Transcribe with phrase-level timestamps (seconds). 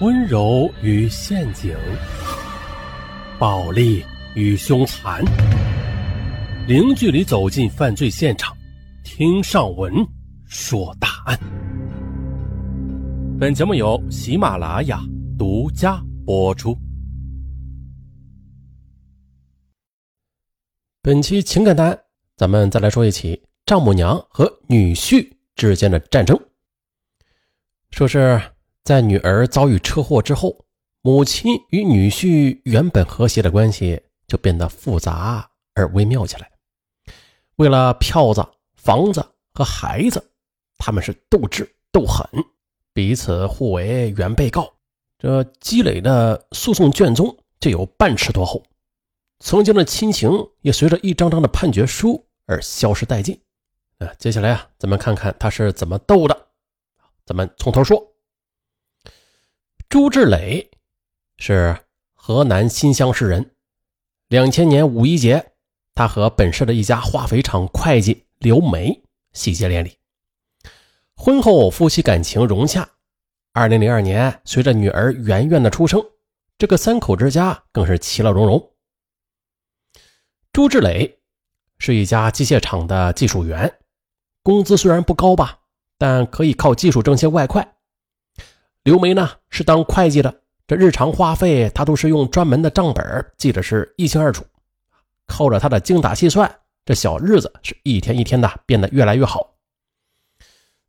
[0.00, 1.76] 温柔与陷阱，
[3.38, 4.02] 暴力
[4.34, 5.22] 与凶残，
[6.66, 8.56] 零距离走进犯罪现场，
[9.04, 9.92] 听上文
[10.46, 11.38] 说大案。
[13.38, 15.02] 本节目由喜马拉雅
[15.38, 16.74] 独家播出。
[21.02, 21.98] 本期情感单，
[22.38, 26.34] 咱们再来说一起丈母娘和女婿之间的战争。
[27.90, 28.40] 说是。
[28.82, 30.64] 在女儿遭遇车祸之后，
[31.02, 36.50] 母亲与女婿原本和谐的关系就变得复杂而微妙起来。
[37.56, 38.44] 为了票子、
[38.74, 40.30] 房子和孩子，
[40.78, 42.26] 他们是斗智斗狠，
[42.92, 44.72] 彼此互为原被告。
[45.18, 48.62] 这积累的诉讼卷宗就有半尺多厚，
[49.40, 50.30] 曾经的亲情
[50.62, 53.38] 也随着一张张的判决书而消失殆尽。
[53.98, 56.46] 啊，接下来啊，咱们看看他是怎么斗的。
[57.26, 58.09] 咱们从头说。
[59.90, 60.70] 朱志磊
[61.36, 61.76] 是
[62.14, 63.56] 河南新乡市人。
[64.28, 65.50] 两千年五一节，
[65.96, 69.98] 他和本市的一家化肥厂会计刘梅喜结连理。
[71.16, 72.88] 婚后，夫妻感情融洽。
[73.52, 76.00] 二零零二年，随着女儿圆圆的出生，
[76.56, 78.70] 这个三口之家更是其乐融融。
[80.52, 81.18] 朱志磊
[81.78, 83.80] 是一家机械厂的技术员，
[84.44, 85.62] 工资虽然不高吧，
[85.98, 87.74] 但可以靠技术挣些外快。
[88.82, 94.44] 刘梅呢是当会计的，这日常花费她都是用专门的账本记得是一清二楚。
[95.26, 96.50] 靠着她的精打细算，
[96.84, 99.54] 这小日子是一天一天的变得越来越好。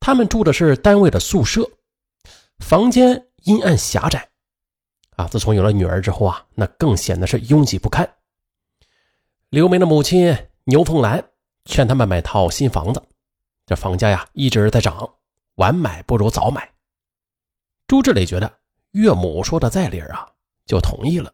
[0.00, 1.70] 他们住的是单位的宿舍，
[2.58, 4.28] 房间阴暗狭窄，
[5.16, 8.08] 啊，自从有了女儿之后啊，那更显得是拥挤不堪。
[9.50, 11.22] 刘梅的母亲牛凤兰
[11.66, 13.02] 劝他们买套新房子，
[13.66, 15.08] 这房价呀一直在涨，
[15.56, 16.73] 晚买不如早买。
[17.86, 18.60] 朱志磊觉得
[18.92, 20.26] 岳母说的在理啊，
[20.66, 21.32] 就同意了。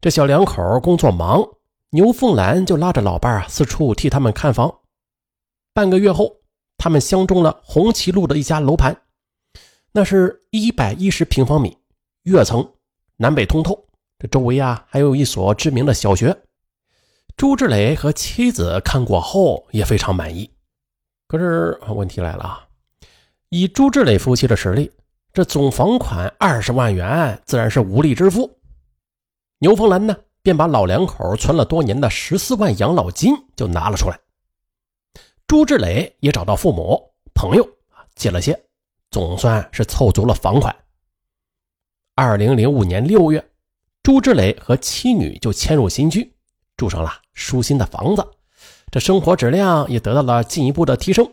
[0.00, 1.46] 这小两口工作忙，
[1.90, 4.80] 牛凤兰就拉着老伴儿四处替他们看房。
[5.74, 6.40] 半个月后，
[6.78, 9.02] 他们相中了红旗路的一家楼盘，
[9.92, 11.76] 那是一百一十平方米，
[12.22, 12.74] 跃层，
[13.16, 13.86] 南北通透。
[14.18, 16.42] 这周围啊，还有一所知名的小学。
[17.36, 20.50] 朱志磊和妻子看过后也非常满意。
[21.28, 22.68] 可是问题来了啊，
[23.50, 24.90] 以朱志磊夫妻的实力。
[25.34, 28.58] 这总房款二十万元自然是无力支付，
[29.60, 34.20] 牛凤兰呢便把老两口存了多年的十四万养老金就拿了出来。
[35.46, 38.62] 朱志磊也找到父母朋友啊借了些，
[39.10, 40.74] 总算是凑足了房款。
[42.14, 43.42] 二零零五年六月，
[44.02, 46.30] 朱志磊和妻女就迁入新居，
[46.76, 48.22] 住上了舒心的房子，
[48.90, 51.26] 这生活质量也得到了进一步的提升。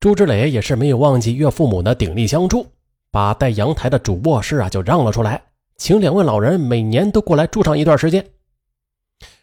[0.00, 2.66] 朱志磊也是没有忘记岳父母的鼎力相助。
[3.10, 5.42] 把带阳台的主卧室啊就让了出来，
[5.76, 8.24] 请两位老人每年都过来住上一段时间。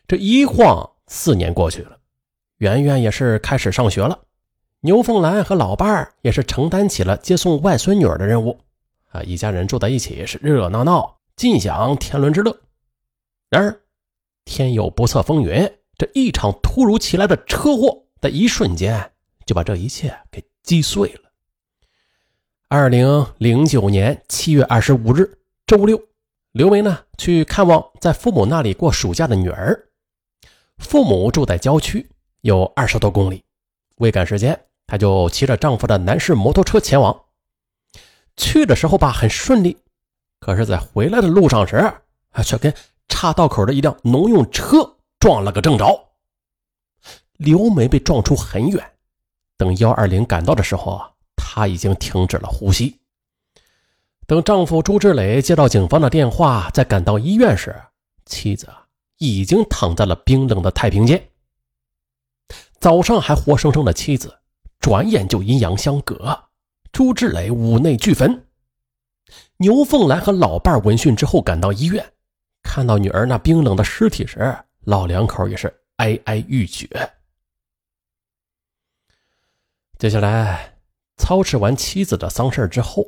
[0.07, 1.97] 这一晃四年过去了，
[2.57, 4.19] 圆圆也是开始上学了，
[4.81, 8.59] 牛凤兰和老伴儿也是承担起了接送外孙女儿的任务。
[9.09, 12.55] 啊，一家人住在一起是热热闹闹，尽享天伦之乐。
[13.49, 13.81] 然而，
[14.43, 19.11] 天有不测风云，这一场突如其来的车祸，在一瞬间
[19.45, 21.24] 就把这一切给击碎了。
[22.77, 25.97] 二零零九年七月二十五日周六，
[26.51, 29.87] 刘梅呢去看望在父母那里过暑假的女儿。
[30.77, 32.05] 父母住在郊区，
[32.41, 33.41] 有二十多公里。
[33.99, 37.17] 为赶时间，她就骑着丈夫的男士摩托车前往。
[38.35, 39.77] 去的时候吧很顺利，
[40.41, 42.73] 可是，在回来的路上时啊，却跟
[43.07, 46.09] 岔道口的一辆农用车撞了个正着。
[47.37, 48.85] 刘梅被撞出很远，
[49.55, 51.11] 等幺二零赶到的时候啊。
[51.55, 52.99] 她已经停止了呼吸。
[54.27, 57.73] 等丈夫朱志磊接到警方的电话，再赶到医院时，
[58.25, 58.67] 妻子
[59.19, 61.29] 已经躺在了冰冷的太平间。
[62.77, 64.37] 早上还活生生的妻子，
[64.81, 66.37] 转眼就阴阳相隔。
[66.91, 68.45] 朱志磊五内俱焚。
[69.55, 72.05] 牛凤兰和老伴闻讯之后赶到医院，
[72.63, 76.89] 看到女儿那冰冷的尸体时，老两口也是哀哀欲绝。
[79.97, 80.74] 接下来。
[81.17, 83.05] 操持完妻子的丧事之后，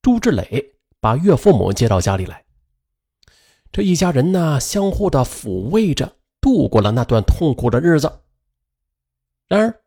[0.00, 2.44] 朱志磊把岳父母接到家里来。
[3.70, 8.20] 这一家人呢，相互的抚慰着度过了那段痛苦的日子。
[9.46, 9.82] 然而，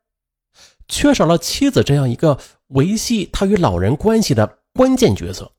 [0.87, 5.51] 缺少了妻子这样一个维系他与老人关系的关键角色，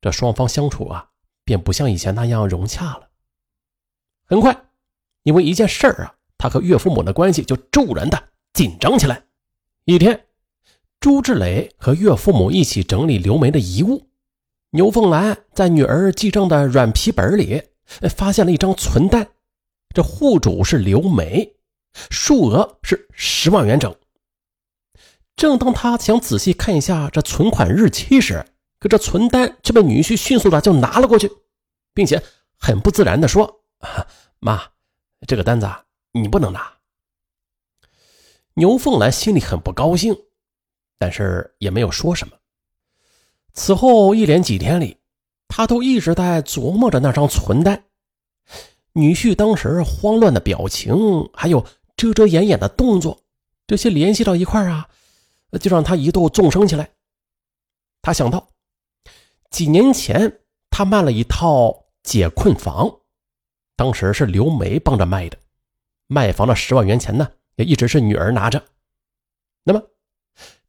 [0.00, 1.10] 这双方相处啊，
[1.44, 3.10] 便不像以前那样融洽了。
[4.24, 4.64] 很快，
[5.22, 9.24] 因为一件事儿啊，他和岳父母的关系就骤然的紧张起来。
[9.84, 10.26] 一天。
[11.02, 14.06] 朱志磊和岳父母一起整理刘梅的遗物，
[14.70, 17.60] 牛凤兰在女儿记账的软皮本里
[18.08, 19.28] 发现了一张存单，
[19.92, 21.56] 这户主是刘梅，
[22.08, 23.92] 数额是十万元整。
[25.34, 28.46] 正当他想仔细看一下这存款日期时，
[28.78, 31.28] 可这存单却被女婿迅速的就拿了过去，
[31.92, 32.22] 并且
[32.56, 33.64] 很不自然的说
[34.38, 34.62] ：“妈，
[35.26, 35.68] 这个单子
[36.12, 36.74] 你不能拿。”
[38.54, 40.16] 牛凤兰心里很不高兴，
[41.02, 42.36] 但是也没有说什么。
[43.54, 44.98] 此后一连几天里，
[45.48, 47.86] 他都一直在琢磨着那张存单。
[48.92, 50.94] 女婿当时慌乱的表情，
[51.34, 51.66] 还有
[51.96, 53.20] 遮遮掩掩的动作，
[53.66, 54.88] 这些联系到一块啊，
[55.60, 56.88] 就让他一度纵生起来。
[58.00, 58.46] 他想到，
[59.50, 60.38] 几年前
[60.70, 62.88] 他卖了一套解困房，
[63.74, 65.36] 当时是刘梅帮着卖的，
[66.06, 67.28] 卖房的十万元钱呢。
[67.56, 68.62] 也一直是女儿拿着，
[69.64, 69.82] 那么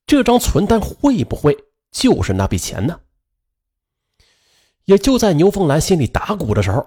[0.06, 1.58] 这张存单会不会
[1.92, 3.00] 就是那笔钱呢？
[4.86, 6.86] 也就在牛凤兰心里打鼓的时候，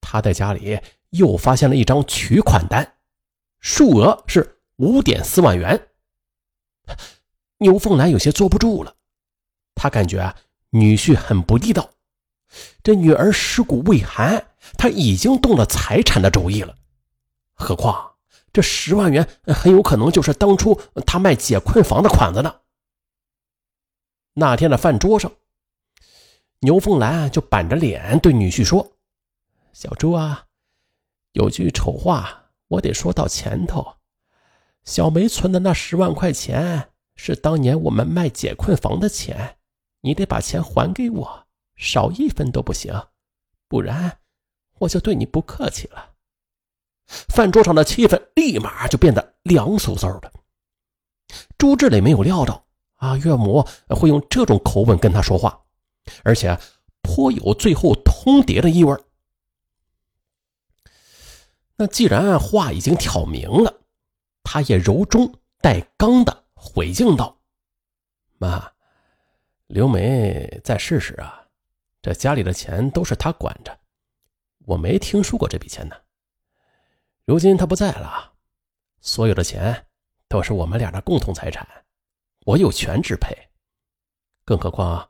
[0.00, 2.94] 她在家里又发现了一张取款单，
[3.58, 5.88] 数额是五点四万元。
[7.58, 8.94] 牛凤兰有些坐不住了，
[9.74, 10.36] 她感觉啊，
[10.70, 11.90] 女婿很不地道，
[12.82, 14.46] 这女儿尸骨未寒，
[14.78, 16.76] 他已经动了财产的主意了，
[17.54, 18.15] 何况……
[18.56, 22.62] 这十万元很有可能就是当初他卖解困房的款子呢。
[24.32, 25.30] 那天的饭桌上，
[26.60, 28.96] 牛凤兰就板着脸对女婿说
[29.74, 30.46] ：“小朱啊，
[31.32, 33.96] 有句丑话，我得说到前头。
[34.84, 39.58] 小梅存的那十万块钱是当年我们卖解困房的钱，
[40.00, 43.08] 你得把钱还给我，少一分都不行，
[43.68, 44.20] 不然
[44.78, 46.12] 我就对你不客气了。”
[47.06, 50.32] 饭桌上的气氛立马就变得凉飕飕的。
[51.58, 52.66] 朱志磊没有料到
[52.96, 55.60] 啊，岳母会用这种口吻跟他说话，
[56.22, 56.58] 而且
[57.02, 58.96] 颇有最后通牒的意味。
[61.76, 63.82] 那既然话已经挑明了，
[64.42, 67.38] 他也柔中带刚的回敬道
[68.38, 68.72] ：“妈，
[69.66, 71.44] 刘梅在世时啊，
[72.00, 73.78] 这家里的钱都是她管着，
[74.64, 75.96] 我没听说过这笔钱呢。”
[77.26, 78.34] 如今他不在了，
[79.00, 79.86] 所有的钱
[80.28, 81.66] 都是我们俩的共同财产，
[82.44, 83.36] 我有权支配。
[84.44, 85.08] 更何况，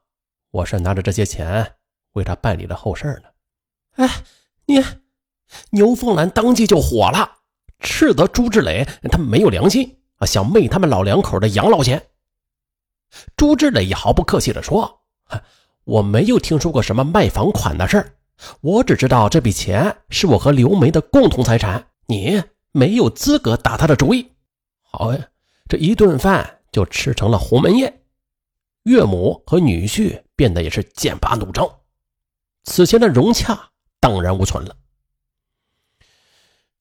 [0.50, 1.74] 我是拿着这些钱
[2.12, 3.28] 为他办理了后事呢。
[3.96, 4.08] 哎，
[4.64, 4.82] 你，
[5.68, 7.40] 牛凤兰当即就火了，
[7.80, 12.08] 斥责朱志磊他没有良心啊，想昧他们老两口的养老钱。
[13.36, 15.02] 朱志磊也毫不客气地说
[15.84, 18.16] ：“我没有听说过什么卖房款的事儿，
[18.62, 22.42] 我只知道这笔钱是我和刘梅的共同财产。”你
[22.72, 24.32] 没有资格打他的主意。
[24.80, 25.28] 好呀，
[25.68, 28.02] 这一顿饭就吃成了鸿门宴，
[28.84, 31.68] 岳母和女婿变得也是剑拔弩张，
[32.64, 33.70] 此前的融洽
[34.00, 34.76] 荡然无存了。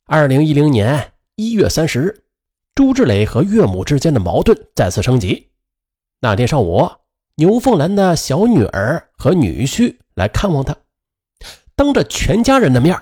[0.05, 2.23] 二零一零年一月三十日，
[2.75, 5.49] 朱志磊和岳母之间的矛盾再次升级。
[6.19, 6.89] 那天上午，
[7.35, 10.77] 牛凤兰的小女儿和女婿来看望他，
[11.75, 12.95] 当着全家人的面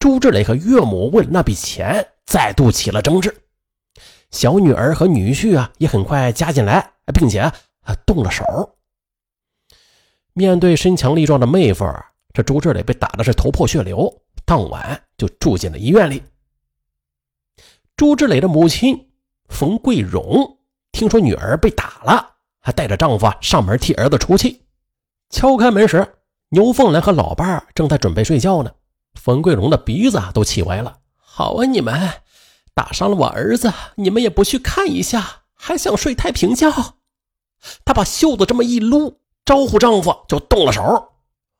[0.00, 3.36] 朱志磊和岳母为了那笔钱再度起了争执，
[4.30, 7.54] 小女儿和女婿啊也很快加进来，并且啊
[8.06, 8.42] 动了手。
[10.32, 11.84] 面对身强力壮的妹夫，
[12.32, 14.10] 这朱志磊被打的是头破血流，
[14.46, 16.22] 当晚就住进了医院里。
[17.94, 19.10] 朱志磊的母亲
[19.50, 20.58] 冯桂荣
[20.92, 24.62] 听说女儿被打了，还带着丈夫上门替儿子出气。
[25.28, 26.14] 敲开门时，
[26.48, 28.72] 牛凤兰和老伴正在准备睡觉呢。
[29.14, 30.98] 冯桂荣的鼻子都气歪了。
[31.16, 32.22] 好啊，你们
[32.74, 36.70] 打伤了我儿子，你们也不去看一下，还想睡太平觉？
[37.84, 40.82] 她把袖子这么一撸，招呼丈夫就动了手。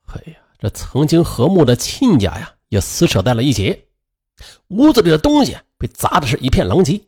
[0.07, 3.87] 哎呀，这曾经和睦的亲家呀，也撕扯在了一起。
[4.69, 7.01] 屋子里的东西被砸的是一片狼藉。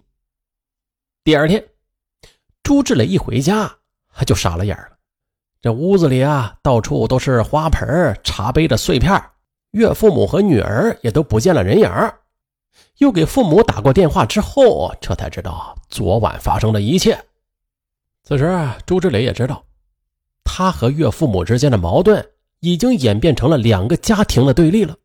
[1.25, 1.67] 第二天，
[2.63, 3.79] 朱志磊一回家，
[4.15, 4.99] 他就傻了眼了。
[5.61, 9.23] 这屋子里啊，到处都是花盆、茶杯的碎片。
[9.73, 11.91] 岳父母和女儿也都不见了人影
[12.99, 17.19] 又给父母打过电话之后，这才知道昨晚发生的一切。
[18.23, 19.65] 此时，朱志磊也知道，
[20.45, 22.25] 他和岳父母之间的矛盾
[22.61, 24.97] 已经演变成了两个家庭的对立了。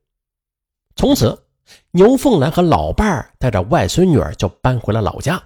[0.96, 1.46] 从此，
[1.92, 5.42] 牛凤兰和老伴儿带着外孙女儿就搬回了老家。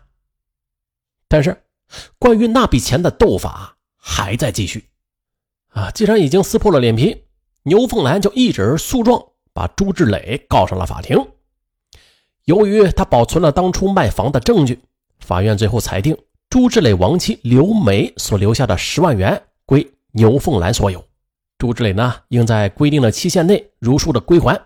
[1.27, 1.63] 但是，
[2.17, 4.89] 关于那笔钱的斗法还在继续。
[5.69, 7.23] 啊，既然已经撕破了脸皮。
[7.63, 11.17] 牛凤兰就一纸诉状把朱志磊告上了法庭。
[12.45, 14.81] 由于他保存了当初卖房的证据，
[15.19, 16.17] 法院最后裁定
[16.49, 21.07] 朱志磊亡妻刘梅所留下的十万元归牛凤兰所有，
[21.57, 24.59] 朱志磊呢应在规定的期限内如数的归还。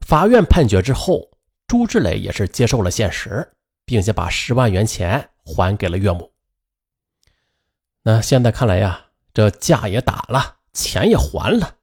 [0.00, 1.30] 法院判决之后，
[1.66, 3.52] 朱志磊也是接受了现实，
[3.86, 6.32] 并且把十万元钱还给了岳母。
[8.02, 11.76] 那现在看来呀，这架也打了，钱也还了，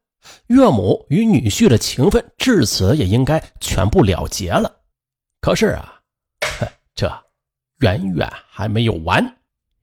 [0.48, 4.72] 岳母与女婿的情分至此也应该全部了结了。
[5.40, 6.00] 可是啊，
[6.94, 7.12] 这
[7.80, 9.38] 远远还没有完。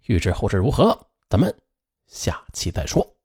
[0.04, 0.96] 欲知后事如何，
[1.28, 1.52] 咱们
[2.06, 3.17] 下期再说。